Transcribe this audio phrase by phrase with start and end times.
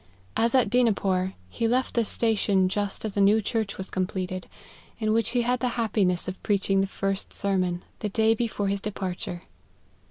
[0.35, 4.47] As at Dinapore, he left this station just as a new church was completed,
[4.97, 8.47] in which he had the hap piness of preaching the first sermon, the day be
[8.47, 9.43] fore his departure.